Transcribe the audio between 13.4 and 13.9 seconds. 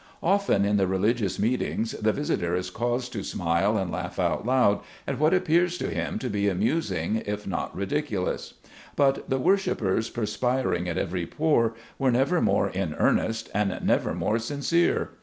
and